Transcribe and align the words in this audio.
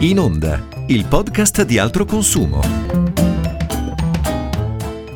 In 0.00 0.20
Onda, 0.20 0.64
il 0.86 1.06
podcast 1.06 1.64
di 1.64 1.76
altro 1.76 2.04
consumo. 2.04 2.60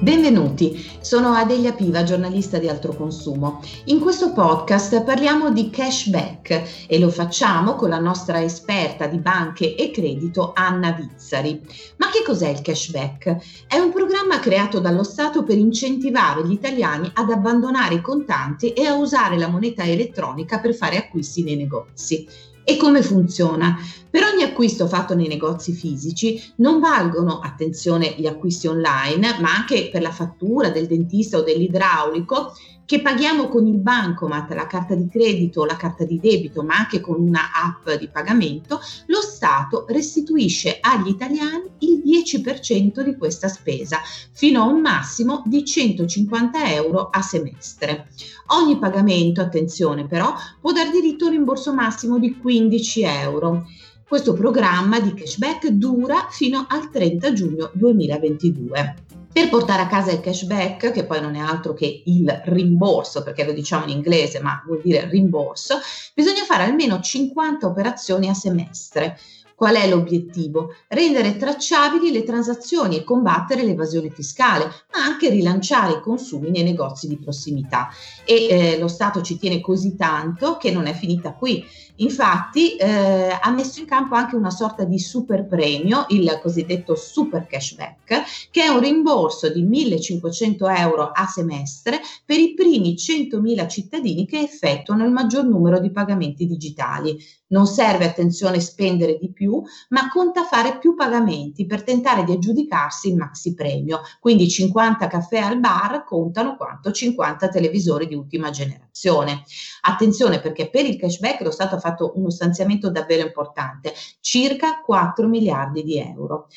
Benvenuti, 0.01 0.85
sono 1.01 1.35
Adelia 1.35 1.72
Piva, 1.72 2.03
giornalista 2.03 2.58
di 2.58 2.69
altro 2.69 2.92
consumo. 2.92 3.62
In 3.84 4.00
questo 4.00 4.32
podcast 4.32 5.04
parliamo 5.04 5.53
di 5.53 5.71
cashback 5.71 6.87
e 6.88 6.98
lo 6.98 7.10
facciamo 7.10 7.76
con 7.76 7.90
la 7.90 8.00
nostra 8.00 8.42
esperta 8.42 9.07
di 9.07 9.18
banche 9.18 9.77
e 9.77 9.93
credito 9.93 10.50
Anna 10.53 10.91
Vizzari. 10.91 11.61
Ma 11.99 12.09
che 12.11 12.25
cos'è 12.25 12.49
il 12.49 12.61
cashback? 12.61 13.67
È 13.69 13.79
un 13.79 13.93
programma 13.93 14.41
creato 14.41 14.80
dallo 14.80 15.05
Stato 15.05 15.45
per 15.45 15.59
incentivare 15.59 16.45
gli 16.45 16.53
italiani 16.53 17.09
ad 17.14 17.30
abbandonare 17.30 17.95
i 17.95 18.01
contanti 18.01 18.73
e 18.73 18.85
a 18.87 18.96
usare 18.96 19.39
la 19.39 19.46
moneta 19.46 19.85
elettronica 19.85 20.59
per 20.59 20.75
fare 20.75 20.96
acquisti 20.96 21.45
nei 21.45 21.55
negozi. 21.55 22.51
E 22.64 22.76
come 22.76 23.02
funziona? 23.02 23.76
Per 24.08 24.22
ogni 24.22 24.42
acquisto 24.42 24.86
fatto 24.86 25.14
nei 25.14 25.26
negozi 25.26 25.72
fisici 25.72 26.40
non 26.57 26.80
valgono, 26.80 27.40
attenzione, 27.40 28.14
gli 28.16 28.26
acquisti 28.26 28.66
online, 28.66 29.39
ma 29.40 29.54
anche 29.54 29.89
per 29.90 30.03
la 30.03 30.12
fattura 30.12 30.70
del 30.70 30.86
dentista 30.86 31.39
o 31.39 31.43
dell'idraulico, 31.43 32.53
che 32.84 33.00
paghiamo 33.00 33.48
con 33.48 33.67
il 33.67 33.78
bancomat, 33.78 34.53
la 34.53 34.67
carta 34.67 34.95
di 34.95 35.09
credito, 35.09 35.64
la 35.64 35.77
carta 35.77 36.05
di 36.05 36.19
debito, 36.20 36.62
ma 36.62 36.77
anche 36.77 37.00
con 37.00 37.20
una 37.20 37.50
app 37.55 37.91
di 37.98 38.09
pagamento, 38.09 38.81
lo 39.06 39.20
Stato 39.20 39.86
restituisce 39.89 40.78
agli 40.81 41.09
italiani 41.09 41.70
il 41.78 42.03
10% 42.05 43.00
di 43.00 43.17
questa 43.17 43.48
spesa, 43.48 44.00
fino 44.33 44.62
a 44.62 44.67
un 44.67 44.81
massimo 44.81 45.42
di 45.47 45.64
150 45.64 46.73
euro 46.73 47.09
a 47.09 47.23
semestre. 47.23 48.09
Ogni 48.48 48.78
pagamento, 48.78 49.41
attenzione 49.41 50.06
però, 50.06 50.34
può 50.61 50.73
dar 50.73 50.91
diritto 50.91 51.25
a 51.25 51.28
un 51.28 51.34
rimborso 51.34 51.73
massimo 51.73 52.19
di 52.19 52.37
15 52.37 53.03
euro. 53.03 53.67
Questo 54.06 54.34
programma 54.34 55.01
di 55.01 55.14
cashback 55.14 55.69
dura 55.69 56.27
fino 56.28 56.67
al 56.69 56.91
30 56.91 57.33
giugno 57.33 57.71
2022. 57.73 59.12
Per 59.33 59.48
portare 59.48 59.80
a 59.80 59.86
casa 59.86 60.12
il 60.12 60.20
cashback, 60.20 60.91
che 60.92 61.06
poi 61.06 61.22
non 61.22 61.36
è 61.36 61.38
altro 61.38 61.72
che 61.72 62.02
il 62.05 62.42
rimborso, 62.44 63.22
perché 63.22 63.44
lo 63.44 63.52
diciamo 63.52 63.84
in 63.84 63.91
inglese, 63.91 64.41
ma 64.41 64.62
vuol 64.66 64.83
dire 64.83 65.08
rimborso, 65.08 65.78
bisogna 66.14 66.44
fare 66.44 66.64
almeno 66.64 67.00
50 67.00 67.66
operazioni 67.66 68.28
a 68.28 68.34
semestre. 68.34 69.19
Qual 69.55 69.75
è 69.75 69.88
l'obiettivo? 69.88 70.75
Rendere 70.88 71.36
tracciabili 71.36 72.12
le 72.12 72.25
transazioni 72.25 72.97
e 72.97 73.05
combattere 73.05 73.62
l'evasione 73.62 74.10
fiscale, 74.10 74.64
ma 74.92 75.03
anche 75.03 75.30
rilanciare 75.30 75.92
i 75.92 76.00
consumi 76.00 76.50
nei 76.50 76.64
negozi 76.64 77.08
di 77.08 77.16
prossimità. 77.16 77.88
E 78.27 78.48
eh, 78.48 78.78
lo 78.78 78.88
Stato 78.88 79.22
ci 79.22 79.38
tiene 79.38 79.60
così 79.62 79.97
tanto 79.97 80.58
che 80.58 80.70
non 80.72 80.86
è 80.86 80.92
finita 80.92 81.33
qui. 81.33 81.64
Infatti 81.97 82.77
eh, 82.77 83.39
ha 83.41 83.51
messo 83.51 83.81
in 83.81 83.87
campo 83.87 84.15
anche 84.15 84.35
una 84.35 84.51
sorta 84.51 84.85
di 84.85 84.98
super 84.98 85.47
premio, 85.47 86.07
il 86.09 86.39
cosiddetto 86.43 86.95
super 86.95 87.47
cashback, 87.47 88.49
che 88.51 88.62
è 88.62 88.69
un 88.69 88.81
rimborso 88.81 89.51
di 89.51 89.62
1500 89.62 90.69
euro 90.69 91.11
a 91.11 91.27
semestre 91.27 92.01
per 92.25 92.39
i 92.39 92.55
primi 92.55 92.95
100.000 92.95 93.69
cittadini 93.69 94.27
che 94.27 94.41
effettuano 94.41 95.05
il 95.05 95.12
maggior 95.12 95.45
numero 95.45 95.79
di 95.79 95.91
pagamenti 95.91 96.47
digitali. 96.47 97.17
Non 97.49 97.67
serve, 97.67 98.06
attenzione, 98.06 98.61
spendere 98.61 99.19
di 99.19 99.31
più, 99.31 99.62
ma 99.91 100.09
conta 100.09 100.45
fare 100.45 100.79
più 100.79 100.95
pagamenti 100.95 101.67
per 101.67 101.83
tentare 101.83 102.25
di 102.25 102.33
aggiudicarsi 102.33 103.11
il 103.11 103.17
maxi 103.17 103.53
premio. 103.53 104.01
Quindi 104.21 104.49
50 104.49 105.06
caffè 105.06 105.39
al 105.39 105.61
bar 105.61 106.05
contano 106.05 106.56
quanto 106.56 106.91
50 106.91 107.49
televisori 107.49 108.06
di 108.06 108.15
ultima 108.15 108.49
generazione. 108.49 109.43
Attenzione 109.83 110.41
perché 110.41 110.71
per 110.71 110.87
il 110.87 110.97
cashback 110.97 111.43
lo 111.43 111.51
Stato 111.51 111.75
ha 111.75 111.79
fatto 111.79 111.92
uno 112.15 112.31
stanziamento 112.31 112.91
davvero 112.91 113.27
importante, 113.27 113.93
circa 114.21 114.81
4 114.81 115.29
miliardi 115.29 115.83
di 115.83 115.99
euro. 115.99 116.49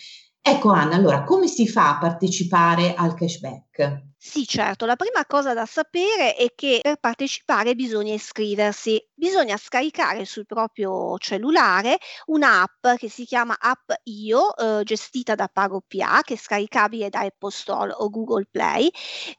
Ecco 0.42 0.70
Anna, 0.70 0.96
allora 0.96 1.24
come 1.24 1.48
si 1.48 1.68
fa 1.68 1.96
a 1.96 1.98
partecipare 1.98 2.94
al 2.94 3.16
cashback? 3.16 4.14
Sì, 4.28 4.48
certo, 4.48 4.88
la 4.88 4.96
prima 4.96 5.24
cosa 5.28 5.54
da 5.54 5.68
sapere 5.68 6.34
è 6.36 6.48
che 6.56 6.80
per 6.82 6.98
partecipare 6.98 7.76
bisogna 7.76 8.12
iscriversi, 8.16 9.00
bisogna 9.14 9.56
scaricare 9.56 10.26
sul 10.26 10.48
proprio 10.48 11.16
cellulare 11.20 12.00
un'app 12.26 12.88
che 12.98 13.08
si 13.08 13.24
chiama 13.26 13.56
App 13.60 13.92
Io, 14.06 14.56
eh, 14.58 14.84
gestita 14.84 15.36
da 15.36 15.48
PagoPA, 15.48 16.22
che 16.24 16.34
è 16.34 16.38
scaricabile 16.38 17.10
da 17.10 17.20
Apple 17.20 17.52
Store 17.52 17.94
o 17.96 18.10
Google 18.10 18.48
Play 18.50 18.90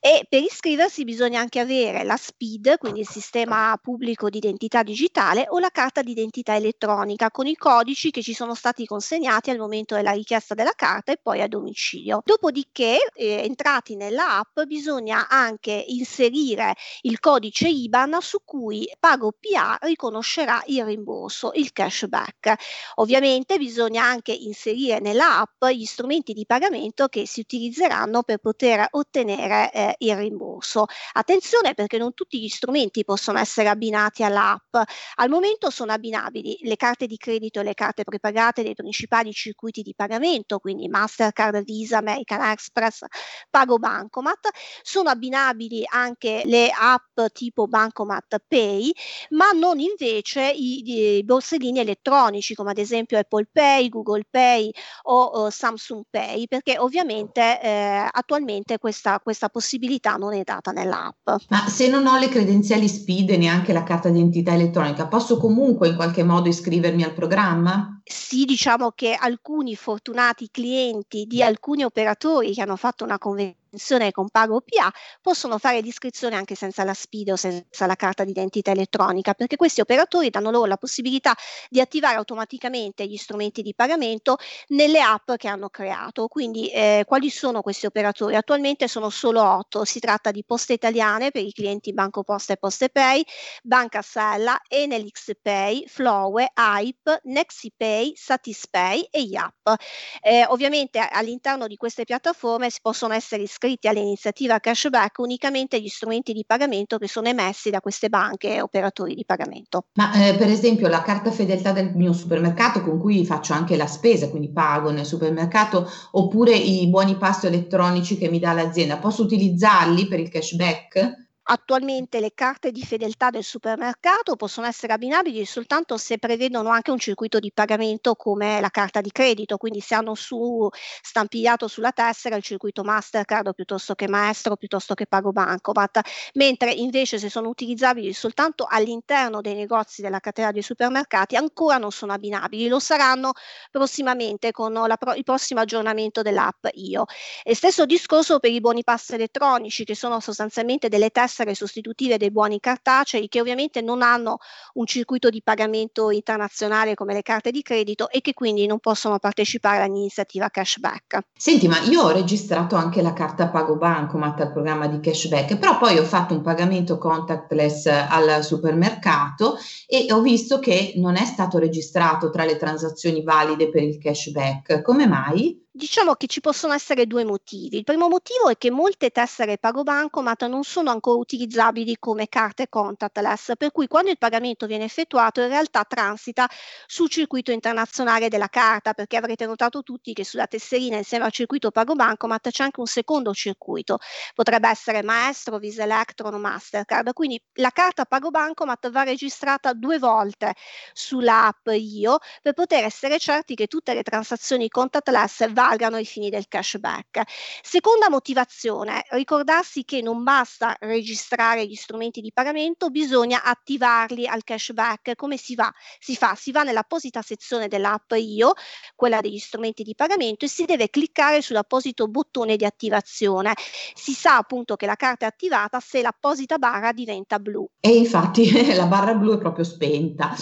e 0.01 0.25
per 0.29 0.43
iscriversi 0.43 1.03
bisogna 1.05 1.41
anche 1.41 1.59
avere 1.61 2.05
la 2.05 2.17
SPID, 2.17 2.79
quindi 2.79 3.01
il 3.01 3.09
sistema 3.09 3.77
pubblico 3.83 4.29
di 4.31 4.39
identità 4.39 4.83
digitale 4.85 5.47
o 5.49 5.59
la 5.59 5.71
carta 5.71 6.03
d'identità 6.03 6.55
elettronica 6.55 7.31
con 7.33 7.47
i 7.47 7.57
codici 7.57 8.11
che 8.13 8.23
ci 8.23 8.35
sono 8.35 8.55
stati 8.55 8.87
consegnati 8.87 9.51
al 9.51 9.59
momento 9.59 9.95
della 9.97 10.13
richiesta 10.13 10.55
della 10.55 10.73
carta 10.77 11.13
e 11.13 11.19
poi 11.21 11.43
a 11.43 11.49
domicilio. 11.49 12.21
Dopodiché, 12.25 12.99
eh, 13.15 13.43
entrati 13.45 13.97
nella 13.97 14.39
app, 14.39 14.61
bisogna 14.77 15.27
anche 15.29 15.73
inserire 15.73 16.75
il 17.03 17.19
codice 17.19 17.67
IBAN 17.67 18.19
su 18.21 18.41
cui 18.45 18.87
PagoPA 19.01 19.79
riconoscerà 19.81 20.63
il 20.67 20.85
rimborso, 20.85 21.53
il 21.55 21.73
cashback. 21.73 22.55
Ovviamente 22.97 23.57
bisogna 23.57 24.05
anche 24.05 24.33
inserire 24.33 25.01
nella 25.01 25.39
app 25.41 25.65
gli 25.73 25.87
strumenti 25.87 26.35
di 26.35 26.45
pagamento 26.45 27.09
che 27.09 27.27
si 27.27 27.41
utilizzeranno 27.41 28.23
per 28.23 28.37
poter 28.37 28.87
ottenere 28.91 29.73
eh, 29.73 29.95
il 30.01 30.15
rimborso. 30.15 30.85
Attenzione 31.15 31.73
perché 31.73 31.97
non 31.97 32.13
tutti 32.13 32.39
gli 32.39 32.49
strumenti 32.49 33.03
possono 33.03 33.39
essere 33.39 33.71
abbinati 33.71 34.25
all'app. 34.25 34.77
Al 35.15 35.31
momento 35.31 35.71
sono 35.71 35.93
abbinabili 35.93 36.59
le 36.61 36.77
carte 36.77 37.07
di 37.07 37.17
credito 37.17 37.61
e 37.61 37.63
le 37.63 37.75
carte 37.75 38.05
prepagate 38.05 38.63
dei 38.63 38.75
principali 38.75 39.33
circuiti 39.33 39.81
di 39.81 39.95
pagamento, 39.95 40.59
quindi 40.59 40.87
Mastercard, 40.89 41.65
Visa, 41.65 41.97
American 41.97 42.43
Express, 42.43 43.05
Pago 43.49 43.79
Bancomat 43.79 44.51
sono 44.83 45.11
abbinabili 45.11 45.85
anche 45.87 46.43
le 46.45 46.71
app 46.71 47.21
tipo 47.33 47.67
Bancomat 47.67 48.43
Pay, 48.47 48.93
ma 49.31 49.51
non 49.53 49.79
invece 49.81 50.51
i, 50.51 51.17
i 51.19 51.25
borsellini 51.25 51.81
elettronici 51.81 52.55
come 52.55 52.71
ad 52.71 52.79
esempio 52.79 53.19
Apple 53.19 53.49
Pay, 53.51 53.89
Google 53.89 54.27
Pay 54.29 54.71
o 55.05 55.45
uh, 55.45 55.51
Samsung 55.51 56.05
Pay, 56.11 56.47
perché 56.47 56.79
ovviamente 56.79 57.61
eh, 57.61 58.09
attualmente 58.11 58.79
questa, 58.79 59.21
questa 59.21 59.49
possibilità 59.49 60.17
non 60.17 60.35
è 60.35 60.43
data 60.43 60.71
nell'app. 60.71 61.29
Ma 61.49 61.69
se 61.69 61.89
non 61.89 62.07
ho 62.07 62.19
le 62.19 62.29
credenziali 62.29 62.89
SPID 62.89 63.31
e 63.31 63.37
neanche 63.37 63.73
la 63.73 63.83
carta 63.83 64.09
d'identità 64.09 64.53
elettronica, 64.55 65.07
posso 65.07 65.39
comunque 65.39 65.89
in 65.89 65.97
qualche 65.97 66.23
modo 66.23 66.49
iscrivermi 66.49 67.03
al 67.03 67.15
programma? 67.15 68.01
Sì, 68.05 68.45
diciamo 68.45 68.93
che 68.93 69.15
alcuni 69.15 69.75
fortunati 69.75 70.49
clienti 70.51 71.25
di 71.27 71.43
alcuni 71.43 71.85
operatori 71.85 72.53
che 72.53 72.63
hanno 72.63 72.77
fatto 72.77 73.05
una 73.05 73.19
convenzione 73.19 73.65
con 74.13 74.29
Pago 74.31 74.61
PA 74.61 74.91
possono 75.21 75.59
fare 75.59 75.81
l'iscrizione 75.81 76.37
anche 76.37 76.55
senza 76.55 76.83
la 76.85 76.95
SPID 76.95 77.31
o 77.31 77.37
senza 77.37 77.87
la 77.87 77.95
carta 77.95 78.25
d'identità 78.25 78.71
elettronica, 78.71 79.35
perché 79.35 79.57
questi 79.57 79.81
operatori 79.81 80.31
danno 80.31 80.51
loro 80.51 80.65
la 80.65 80.79
possibilità 80.79 81.35
di 81.69 81.81
attivare 81.81 82.17
automaticamente 82.17 83.07
gli 83.07 83.17
strumenti 83.17 83.63
di 83.63 83.75
pagamento 83.75 84.39
nelle 84.69 85.01
app 85.01 85.33
che 85.37 85.49
hanno 85.49 85.69
creato. 85.69 86.29
Quindi 86.29 86.69
eh, 86.71 87.05
quali 87.07 87.31
sono 87.31 87.61
questi 87.61 87.87
operatori? 87.87 88.35
Attualmente 88.35 88.89
sono 88.89 89.11
solo 89.11 89.43
otto, 89.43 89.85
si 89.85 90.01
tratta 90.01 90.31
di 90.31 90.43
Poste 90.45 90.73
Italiane 90.73 91.31
per 91.31 91.45
i 91.45 91.53
clienti 91.53 91.93
Banco 91.93 92.23
Posta 92.23 92.55
e 92.55 92.57
Poste 92.57 92.89
Pay, 92.89 93.23
Banca 93.63 94.01
Sella, 94.03 94.59
Enel 94.69 95.11
XPay, 95.11 95.87
Flowe, 95.87 96.51
AIP, 96.53 97.21
NexiPay, 97.25 98.13
Satispay 98.17 99.09
e 99.11 99.21
IAP. 99.21 99.75
Eh, 100.23 100.45
ovviamente 100.49 100.99
all'interno 100.99 101.67
di 101.67 101.77
queste 101.77 102.05
piattaforme 102.05 102.71
si 102.71 102.79
possono 102.81 103.13
essere 103.13 103.43
iscritti 103.43 103.66
iscritti 103.67 103.89
all'iniziativa 103.89 104.59
cashback 104.59 105.19
unicamente 105.19 105.81
gli 105.81 105.89
strumenti 105.89 106.33
di 106.33 106.45
pagamento 106.47 106.99
che 106.99 107.09
sono 107.09 107.29
emessi 107.29 107.71
da 107.71 107.81
queste 107.81 108.09
banche 108.09 108.55
e 108.55 108.61
operatori 108.61 109.15
di 109.15 109.25
pagamento. 109.25 109.87
Ma 109.95 110.13
eh, 110.13 110.35
per 110.35 110.49
esempio 110.49 110.89
la 110.89 111.03
carta 111.03 111.31
fedeltà 111.31 111.73
del 111.73 111.93
mio 111.95 112.13
supermercato 112.13 112.81
con 112.81 112.99
cui 112.99 113.25
faccio 113.27 113.53
anche 113.53 113.77
la 113.77 113.87
spesa, 113.87 114.29
quindi 114.31 114.51
pago 114.51 114.91
nel 114.91 115.05
supermercato, 115.05 115.89
oppure 116.13 116.55
i 116.55 116.89
buoni 116.89 117.17
pasto 117.17 117.47
elettronici 117.47 118.17
che 118.17 118.31
mi 118.31 118.39
dà 118.39 118.53
l'azienda, 118.53 118.99
posso 118.99 119.23
utilizzarli 119.23 120.07
per 120.07 120.21
il 120.21 120.29
cashback? 120.29 121.26
Attualmente 121.49 122.19
le 122.19 122.33
carte 122.35 122.73
di 122.73 122.83
fedeltà 122.83 123.31
del 123.31 123.45
supermercato 123.45 124.35
possono 124.35 124.67
essere 124.67 124.93
abbinabili 124.93 125.45
soltanto 125.45 125.97
se 125.97 126.19
prevedono 126.19 126.71
anche 126.71 126.91
un 126.91 126.99
circuito 126.99 127.39
di 127.39 127.53
pagamento 127.53 128.17
come 128.17 128.61
la 128.61 128.69
carta 128.69 129.01
di 129.01 129.13
credito, 129.13 129.57
quindi 129.57 129.79
se 129.81 129.95
hanno 129.95 130.17
su 130.17 130.69
stampigliato 131.03 131.69
sulla 131.69 131.93
tessera 131.93 132.35
il 132.35 132.43
circuito 132.43 132.83
Mastercard 132.83 133.55
piuttosto 133.55 133.95
che 133.95 134.09
Maestro 134.09 134.57
piuttosto 134.57 134.95
che 134.95 135.07
Pago 135.07 135.31
Bancomat, 135.31 136.01
mentre 136.35 136.73
invece 136.73 137.17
se 137.17 137.31
sono 137.31 137.49
utilizzabili 137.49 138.13
soltanto 138.13 138.67
all'interno 138.69 139.41
dei 139.41 139.55
negozi 139.55 140.03
della 140.03 140.19
catena 140.19 140.51
dei 140.51 140.63
supermercati 140.63 141.37
ancora 141.37 141.79
non 141.79 141.93
sono 141.93 142.13
abbinabili, 142.13 142.67
lo 142.67 142.81
saranno 142.81 143.31
prossimamente 143.71 144.51
con 144.51 144.73
pro- 144.99 145.15
il 145.15 145.23
prossimo 145.23 145.61
aggiornamento 145.61 146.23
dell'app 146.23 146.67
IO. 146.73 147.05
E 147.45 147.55
stesso 147.55 147.87
discorso 147.87 148.41
per 148.41 148.51
i 148.51 148.59
buoni 148.61 148.83
pasto 148.83 149.15
elettronici 149.15 149.85
che 149.85 149.95
sono 149.95 150.19
sostanzialmente 150.19 150.89
delle 150.89 151.11
tessere 151.11 151.35
essere 151.37 151.55
sostitutive 151.55 152.17
dei 152.17 152.31
buoni 152.31 152.59
cartacei 152.61 153.29
che 153.29 153.41
ovviamente 153.41 153.83
non 153.83 154.01
hanno 154.01 154.39
un 154.75 154.87
circuito 154.87 155.29
di 155.29 155.43
pagamento 155.43 156.11
internazionale 156.11 156.95
come 156.95 157.13
le 157.13 157.23
carte 157.23 157.51
di 157.51 157.61
credito 157.61 158.09
e 158.09 158.23
che 158.23 158.33
quindi 158.33 158.67
non 158.67 158.79
possono 158.79 159.19
partecipare 159.19 159.83
all'iniziativa 159.83 160.49
cashback. 160.49 161.19
Senti, 161.37 161.69
ma 161.69 161.79
io 161.81 162.03
ho 162.03 162.13
registrato 162.13 162.77
anche 162.77 163.03
la 163.03 163.13
carta 163.13 163.49
Pago 163.49 163.77
Bancomat 163.77 164.41
al 164.41 164.53
programma 164.53 164.87
di 164.87 165.01
cashback, 165.01 165.59
però 165.59 165.77
poi 165.77 165.99
ho 165.99 166.05
fatto 166.05 166.33
un 166.33 166.41
pagamento 166.41 166.97
contactless 166.97 167.87
al 167.87 168.43
supermercato 168.43 169.59
e 169.87 170.07
ho 170.11 170.23
visto 170.23 170.59
che 170.59 170.95
non 170.97 171.17
è 171.17 171.25
stato 171.25 171.59
registrato 171.59 172.31
tra 172.31 172.45
le 172.45 172.57
transazioni 172.57 173.23
valide 173.23 173.69
per 173.69 173.83
il 173.83 173.99
cashback. 173.99 174.81
Come 174.81 175.07
mai? 175.07 175.66
Diciamo 175.77 176.15
che 176.15 176.27
ci 176.27 176.41
possono 176.41 176.73
essere 176.73 177.07
due 177.07 177.23
motivi. 177.23 177.77
Il 177.77 177.85
primo 177.85 178.09
motivo 178.09 178.49
è 178.49 178.57
che 178.57 178.71
molte 178.71 179.11
tessere 179.11 179.59
pago 179.59 179.83
bancomat 179.83 180.47
non 180.47 180.65
sono 180.65 180.91
ancora 180.91 181.19
utilizzabili 181.19 181.99
come 181.99 182.31
carte 182.31 182.71
contactless, 182.71 183.53
per 183.59 183.73
cui 183.73 183.87
quando 183.87 184.09
il 184.09 184.17
pagamento 184.17 184.65
viene 184.65 184.85
effettuato 184.85 185.43
in 185.43 185.49
realtà 185.49 185.85
transita 185.85 186.49
sul 186.87 187.11
circuito 187.11 187.51
internazionale 187.51 188.31
della 188.31 188.49
carta, 188.49 188.95
perché 188.95 189.19
avrete 189.19 189.45
notato 189.45 189.83
tutti 189.83 190.15
che 190.15 190.25
sulla 190.25 190.47
tesserina 190.47 190.97
insieme 190.97 191.27
al 191.27 191.33
circuito 191.33 191.71
pago 191.71 191.95
bancomat 191.95 192.49
c'è 192.49 192.63
anche 192.63 192.81
un 192.81 192.87
secondo 192.87 193.35
circuito, 193.35 193.99
potrebbe 194.35 194.71
essere 194.71 195.03
Maestro, 195.03 195.59
Visa 195.59 195.83
Electron 195.83 196.33
o 196.33 196.39
Mastercard. 196.39 197.13
Quindi 197.13 197.39
la 197.57 197.69
carta 197.71 198.07
pago 198.07 198.31
bancomat 198.31 198.91
va 198.91 199.03
registrata 199.03 199.75
due 199.75 199.99
volte 199.99 200.55
sull'app 200.95 201.67
IO 201.67 202.17
per 202.41 202.55
poter 202.55 202.85
essere 202.85 203.19
certi 203.19 203.55
che 203.55 203.67
tutte 203.67 203.93
le 203.93 204.03
transazioni 204.03 204.71
contactless 204.71 205.53
vanno 205.53 205.65
valgano 205.67 205.97
ai 205.97 206.05
fini 206.05 206.31
del 206.31 206.47
cashback. 206.49 207.23
Seconda 207.63 208.09
motivazione, 208.09 209.05
ricordarsi 209.11 209.85
che 209.85 210.01
non 210.01 210.23
basta 210.23 210.77
registrare 210.81 211.67
gli 211.67 211.75
strumenti 211.75 212.21
di 212.21 212.33
pagamento, 212.33 212.91
bisogna 212.91 213.43
attivarli 213.43 214.27
al 214.27 214.45
cashback. 214.45 215.17
Come 215.17 215.37
si 215.37 215.55
va? 215.55 215.73
Si 215.99 216.15
fa, 216.15 216.35
si 216.37 216.53
va 216.53 216.63
nell'apposita 216.63 217.23
sezione 217.23 217.69
dell'app 217.69 218.13
Io, 218.13 218.53
quella 218.95 219.21
degli 219.21 219.39
strumenti 219.39 219.83
di 219.83 219.95
pagamento, 219.95 220.45
e 220.45 220.49
si 220.49 220.65
deve 220.65 220.89
cliccare 220.89 221.43
sull'apposito 221.43 222.07
bottone 222.07 222.57
di 222.57 222.65
attivazione. 222.65 223.55
Si 223.95 224.13
sa 224.13 224.37
appunto 224.37 224.77
che 224.77 224.87
la 224.87 224.97
carta 224.97 225.25
è 225.25 225.29
attivata 225.29 225.81
se 225.81 226.01
l'apposita 226.01 226.59
barra 226.59 226.93
diventa 226.93 227.39
blu. 227.39 227.69
E 227.81 227.91
infatti 227.91 228.51
la 228.75 228.87
barra 228.87 229.15
blu 229.15 229.35
è 229.35 229.39
proprio 229.39 229.65
spenta. 229.65 230.35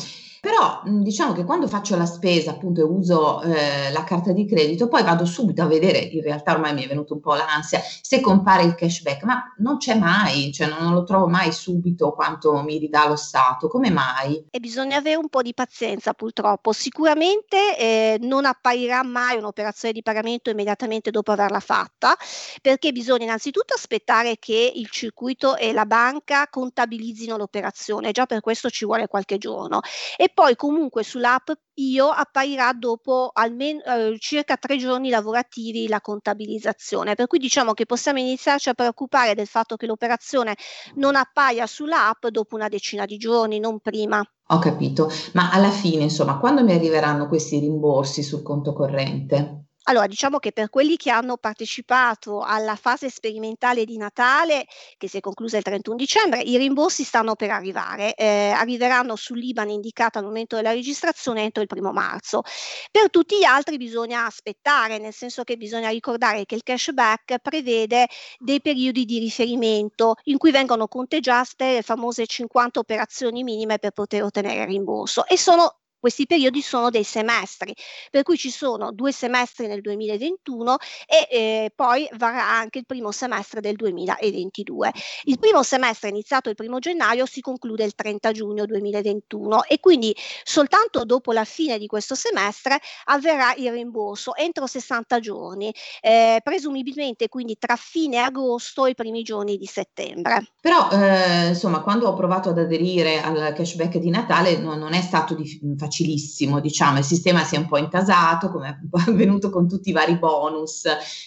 Però 0.45 0.83
diciamo 0.85 1.33
che 1.33 1.43
quando 1.43 1.67
faccio 1.67 1.97
la 1.97 2.05
spesa 2.05 2.51
appunto 2.51 2.83
e 2.83 2.85
uso 2.85 3.41
eh, 3.41 3.91
la 3.91 4.05
carta 4.05 4.31
di 4.33 4.45
credito, 4.47 4.89
poi 4.89 5.03
vado 5.03 5.25
subito 5.25 5.63
a 5.63 5.67
vedere, 5.67 6.01
in 6.01 6.21
realtà 6.21 6.53
ormai 6.53 6.75
mi 6.75 6.85
è 6.85 6.87
venuto 6.87 7.15
un 7.15 7.21
po' 7.21 7.33
l'ansia, 7.33 7.81
se 8.03 8.21
compare 8.21 8.65
il 8.65 8.75
cashback, 8.75 9.23
ma 9.23 9.55
non 9.61 9.79
c'è 9.79 9.95
mai, 9.95 10.53
cioè 10.53 10.67
non, 10.67 10.93
lo 10.93 11.05
trovo 11.05 11.29
mai 11.29 11.51
subito 11.51 12.13
quanto 12.13 12.61
mi 12.61 12.77
ridà 12.77 13.09
lo 13.09 13.17
Stato, 13.17 13.69
come 13.69 13.89
mai? 13.89 14.45
E 14.51 14.61
bisogna 14.61 14.99
avere 14.99 15.17
un 15.17 15.31
po' 15.31 15.41
di 15.41 15.55
pazienza 15.55 16.13
purtroppo, 16.13 16.73
sicuramente 16.73 17.79
eh, 17.79 18.19
non 18.21 18.45
apparirà 18.45 19.03
mai 19.03 19.39
un'operazione 19.39 19.95
di 19.95 20.03
pagamento 20.03 20.51
immediatamente 20.51 21.11
dopo 21.11 21.33
averla 21.33 21.61
fatta, 21.61 22.15
perché 22.61 22.93
bisogna 22.93 23.25
innanzitutto 23.25 23.73
aspettare 23.73 24.37
che 24.39 24.73
il 24.75 24.91
circuito 24.91 25.57
e 25.57 25.73
la 25.73 25.87
banca 25.87 26.49
contabilizzino 26.51 27.39
l'operazione, 27.39 28.13
già 28.13 28.27
per 28.27 28.41
questo 28.41 28.69
ci 28.69 28.85
vuole 28.85 29.07
qualche 29.07 29.39
giorno. 29.39 29.81
E 30.19 30.33
poi 30.35 30.57
comunque 30.57 31.05
sull'app 31.05 31.49
io 31.75 32.09
apparirà 32.09 32.73
dopo 32.73 33.31
almeno 33.33 33.83
eh, 33.85 34.17
circa 34.19 34.57
tre 34.57 34.77
giorni 34.77 35.09
lavorativi 35.09 35.89
la 35.89 36.01
contabilizzazione, 36.01 37.15
per 37.15 37.29
cui 37.29 37.39
diciamo 37.39 37.73
che 37.73 37.87
possiamo 37.87 38.19
iniziarci 38.19 38.69
a 38.69 38.75
preoccupare 38.75 39.35
del 39.35 39.47
fatto 39.47 39.77
che 39.77 39.87
l'operazione 39.87 40.57
non 40.97 41.15
appaia 41.15 41.67
sull'app 41.67 42.27
dopo 42.27 42.57
una 42.57 42.69
decina 42.69 43.07
di 43.07 43.17
giorni, 43.17 43.61
non 43.61 43.79
prima. 43.79 44.23
Ho 44.49 44.59
capito, 44.59 45.11
ma 45.33 45.51
alla 45.51 45.71
fine, 45.71 46.03
insomma, 46.03 46.39
quando 46.39 46.63
mi 46.65 46.73
arriveranno 46.73 47.29
questi 47.29 47.59
rimborsi 47.61 48.23
sul 48.23 48.43
conto 48.43 48.73
corrente? 48.73 49.64
Allora, 49.87 50.07
diciamo 50.07 50.39
che 50.39 50.53
per 50.53 50.71
quelli 50.71 50.97
che 50.97 51.11
hanno 51.11 51.37
partecipato 51.37 52.41
alla 52.41 52.75
fase 52.75 53.11
sperimentale 53.11 53.85
di 53.85 53.99
Natale, 53.99 54.65
che 54.97 55.09
si 55.09 55.19
è 55.19 55.21
conclusa 55.21 55.59
il 55.59 55.63
31 55.63 55.97
dicembre, 55.97 56.41
i 56.41 56.57
rimborsi 56.57 57.05
stanno 57.05 57.35
per 57.35 57.51
arrivare, 57.51 58.15
eh, 58.15 58.51
arriveranno 58.51 59.15
sull'IBAN 59.15 59.69
indicata 59.69 60.19
al 60.21 60.25
momento 60.25 60.57
della 60.57 60.73
registrazione 60.73 61.43
entro 61.43 61.61
il 61.61 61.69
primo 61.69 61.93
marzo. 61.93 62.43
Per 62.91 63.11
tutti 63.11 63.37
gli 63.37 63.45
altri 63.45 63.77
bisogna 63.77 64.25
aspettare, 64.25 64.97
nel 64.97 65.13
senso 65.13 65.45
che 65.45 65.59
bisogna 65.59 65.91
ricordare 65.91 66.47
che 66.47 66.55
il 66.55 66.63
cashback 66.63 67.41
prevede 67.41 68.07
dei 68.39 68.63
periodi 68.63 69.05
di 69.05 69.19
riferimento 69.19 70.15
in 70.25 70.39
cui 70.39 70.51
vengono 70.51 70.89
conteggiate 70.89 71.75
le 71.75 71.83
famose 71.83 72.27
50 72.27 72.79
operazioni 72.79 73.43
minime 73.43 73.79
per 73.79 73.91
poter 73.91 74.23
ottenere 74.23 74.63
il 74.63 74.67
rimborso 74.69 75.27
e 75.27 75.37
sono 75.37 75.81
questi 76.05 76.27
periodi 76.27 76.61
sono 76.61 76.91
dei 76.91 77.03
semestri, 77.03 77.75
per 78.11 78.25
cui 78.25 78.37
ci 78.37 78.51
sono 78.51 78.93
due 78.93 79.11
semestri 79.11 79.67
nel 79.69 79.81
2021 79.81 80.77
e 81.07 81.29
eh, 81.31 81.73
poi 81.75 82.07
varrà 82.19 82.47
anche 82.47 82.81
il 82.81 82.85
primo 82.85 83.11
semestre 83.11 83.63
del 83.63 83.75
2022. 83.75 84.93
Il 85.23 85.39
primo 85.39 85.63
semestre 85.63 86.11
iniziato 86.11 86.51
il 86.51 86.57
primo 86.57 86.79
gennaio 86.79 87.25
si 87.25 87.41
conclude 87.41 87.85
il 87.85 87.95
30 87.95 88.33
giugno 88.33 88.67
2021 88.67 89.65
e 89.65 89.81
quindi 89.81 90.15
soltanto 90.43 91.07
dopo 91.07 91.33
la 91.33 91.45
fine 91.45 91.79
di 91.79 91.87
questo 91.87 92.15
semestre 92.15 92.79
avverrà 93.05 93.55
il 93.55 93.73
rimborso 93.73 94.37
entro 94.37 94.67
60 94.67 95.21
giorni, 95.21 95.75
eh, 96.03 96.39
presumibilmente 96.45 97.31
quindi 97.31 97.57
tra 97.59 97.77
fine 97.77 98.19
agosto 98.19 98.85
e 98.85 98.91
i 98.91 98.95
primi 98.95 99.23
giorni 99.23 99.57
di 99.57 99.65
settembre. 99.65 100.49
Però 100.61 100.91
eh, 100.91 101.49
insomma 101.49 101.81
quando 101.81 102.09
ho 102.09 102.13
provato 102.13 102.51
ad 102.51 102.59
aderire 102.59 103.23
al 103.23 103.55
cashback 103.55 103.97
di 103.97 104.11
Natale 104.11 104.59
no, 104.59 104.75
non 104.75 104.93
è 104.93 105.01
stato 105.01 105.35
di, 105.35 105.59
facile 105.79 105.93
facilissimo, 105.95 106.61
diciamo, 106.61 106.99
il 106.99 107.05
sistema 107.05 107.45
si 107.45 107.55
è 107.55 107.59
un 107.59 107.69
po' 107.69 107.79
intasato, 107.79 108.51
come 108.51 108.81
è 108.91 109.11
avvenuto 109.11 109.51
con 109.51 109.69
tutti 109.69 109.91
i 109.91 109.93
vari 109.93 110.19
bonus, 110.19 110.83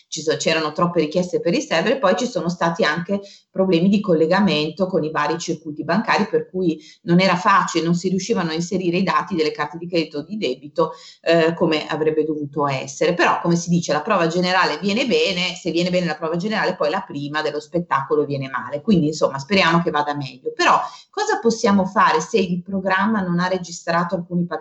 so, 0.08 0.36
c'erano 0.36 0.74
troppe 0.74 1.00
richieste 1.00 1.40
per 1.40 1.54
i 1.54 1.62
server 1.62 1.94
e 1.94 2.00
poi 2.00 2.16
ci 2.18 2.25
sono 2.25 2.50
stati 2.50 2.84
anche 2.84 3.22
problemi 3.50 3.88
di 3.88 4.02
collegamento 4.02 4.88
con 4.88 5.04
i 5.04 5.12
vari 5.12 5.38
circuiti 5.38 5.84
bancari, 5.84 6.28
per 6.28 6.50
cui 6.50 6.80
non 7.04 7.19
era 7.19 7.36
facile, 7.36 7.86
non 7.86 7.96
si 7.96 8.10
riuscivano 8.10 8.52
a 8.52 8.54
inserire 8.54 8.98
i 8.98 9.04
dati 9.04 9.36
delle 9.36 9.52
carte 9.52 9.78
di 9.78 9.88
credito 9.88 10.19
o 10.19 10.24
di 10.24 10.38
debito 10.38 10.92
eh, 11.22 11.54
come 11.54 11.88
avrebbe 11.88 12.24
dovuto 12.24 12.68
essere. 12.68 13.14
Però, 13.14 13.40
come 13.42 13.56
si 13.56 13.69
dice, 13.69 13.94
la 13.94 14.02
prova 14.02 14.28
generale 14.28 14.78
viene 14.80 15.06
bene, 15.06 15.56
se 15.56 15.72
viene 15.72 15.90
bene 15.90 16.06
la 16.06 16.16
prova 16.16 16.36
generale, 16.36 16.75
poi 16.75 16.90
la 16.90 17.02
prima 17.02 17.42
dello 17.42 17.60
spettacolo 17.60 18.25
viene 18.25 18.50
male. 18.50 18.81
Quindi, 18.81 19.08
insomma, 19.08 19.40
speriamo 19.40 19.81
che 19.81 19.92
vada 19.92 20.16
meglio. 20.16 20.52
Però, 20.54 20.80
cosa 21.10 21.40
possiamo 21.40 21.86
fare 21.86 22.22
se 22.22 22.38
il 22.38 22.62
programma 22.62 23.22
non 23.22 23.40
ha 23.40 23.48
registrato 23.48 24.14
alcuni 24.14 24.46
pagamenti 24.46 24.56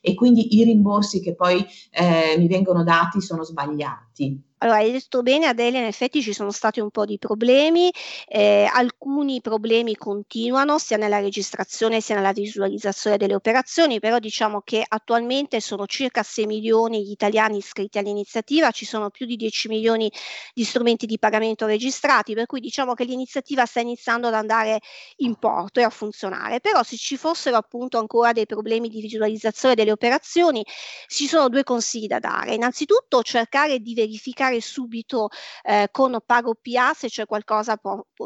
e 0.00 0.14
quindi 0.14 0.56
i 0.56 0.64
rimborsi 0.64 1.20
che 1.20 1.34
poi 1.34 1.64
eh, 1.90 2.36
mi 2.38 2.46
vengono 2.46 2.82
dati 2.84 3.20
sono 3.20 3.42
sbagliati? 3.42 4.53
Allora, 4.64 4.78
hai 4.78 4.92
detto 4.92 5.20
bene 5.20 5.44
Adelia, 5.44 5.78
in 5.78 5.84
effetti 5.84 6.22
ci 6.22 6.32
sono 6.32 6.50
stati 6.50 6.80
un 6.80 6.88
po' 6.90 7.04
di 7.04 7.18
problemi, 7.18 7.92
eh, 8.26 8.66
alcuni 8.72 9.42
problemi 9.42 9.94
continuano 9.94 10.78
sia 10.78 10.96
nella 10.96 11.20
registrazione 11.20 12.00
sia 12.00 12.14
nella 12.14 12.32
visualizzazione 12.32 13.18
delle 13.18 13.34
operazioni, 13.34 14.00
però 14.00 14.18
diciamo 14.18 14.62
che 14.62 14.82
attualmente 14.88 15.60
sono 15.60 15.84
circa 15.84 16.22
6 16.22 16.46
milioni 16.46 17.04
gli 17.04 17.10
italiani 17.10 17.58
iscritti 17.58 17.98
all'iniziativa, 17.98 18.70
ci 18.70 18.86
sono 18.86 19.10
più 19.10 19.26
di 19.26 19.36
10 19.36 19.68
milioni 19.68 20.10
di 20.54 20.64
strumenti 20.64 21.04
di 21.04 21.18
pagamento 21.18 21.66
registrati, 21.66 22.32
per 22.32 22.46
cui 22.46 22.60
diciamo 22.60 22.94
che 22.94 23.04
l'iniziativa 23.04 23.66
sta 23.66 23.80
iniziando 23.80 24.28
ad 24.28 24.34
andare 24.34 24.80
in 25.16 25.34
porto 25.34 25.80
e 25.80 25.82
a 25.82 25.90
funzionare, 25.90 26.60
però 26.60 26.82
se 26.82 26.96
ci 26.96 27.18
fossero 27.18 27.58
appunto 27.58 27.98
ancora 27.98 28.32
dei 28.32 28.46
problemi 28.46 28.88
di 28.88 29.02
visualizzazione 29.02 29.74
delle 29.74 29.92
operazioni, 29.92 30.64
ci 31.06 31.26
sono 31.26 31.50
due 31.50 31.64
consigli 31.64 32.06
da 32.06 32.18
dare. 32.18 32.54
Innanzitutto 32.54 33.22
cercare 33.22 33.80
di 33.80 33.92
verificare 33.92 34.52
verificare 34.54 34.60
subito 34.60 35.28
eh, 35.62 35.88
con 35.90 36.18
Pago 36.24 36.54
PA 36.54 36.94
se 36.94 37.08
c'è 37.08 37.26
qualcosa, 37.26 37.78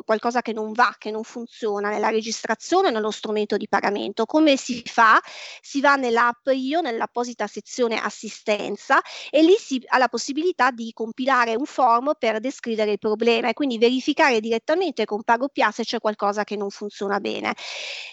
qualcosa 0.05 0.43
che 0.43 0.53
non 0.53 0.73
va, 0.73 0.95
che 0.99 1.11
non 1.11 1.23
funziona 1.23 1.89
nella 1.89 2.09
registrazione 2.09 2.89
o 2.89 2.91
nello 2.91 3.11
strumento 3.11 3.57
di 3.57 3.69
pagamento. 3.69 4.27
Come 4.27 4.57
si 4.57 4.83
fa? 4.85 5.21
Si 5.61 5.81
va 5.81 5.97
nell'app 5.97 6.49
Io, 6.49 6.81
nell'apposita 6.81 7.47
sezione 7.47 8.01
assistenza 8.01 9.01
e 9.31 9.43
lì 9.43 9.55
si 9.59 9.83
ha 9.87 9.99
la 9.99 10.09
possibilità 10.09 10.71
di 10.71 10.93
compilare 10.93 11.55
un 11.55 11.67
form 11.67 12.13
per 12.19 12.41
descrivere 12.41 12.93
il 12.93 12.99
problema 12.99 13.49
e 13.49 13.55
quindi 13.55 13.79
verificare 13.79 14.41
direttamente 14.41 15.05
con 15.05 15.23
Pago 15.23 15.49
PA 15.49 15.71
se 15.71 15.85
c'è 15.85 16.01
qualcosa 16.01 16.45
che 16.45 16.57
non 16.57 16.71
funziona 16.71 17.21
bene. 17.21 17.55